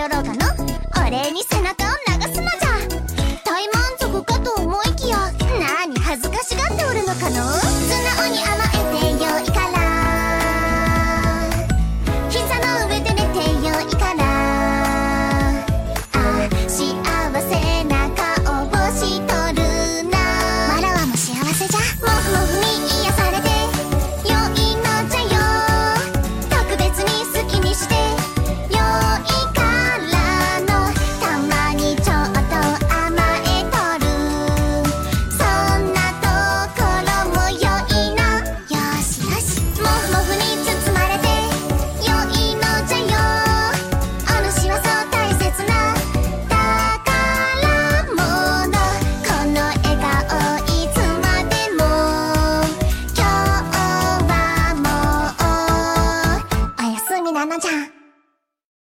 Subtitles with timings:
[0.00, 0.22] 頼ろ
[0.96, 1.79] お礼に背中
[57.50, 57.99] なち。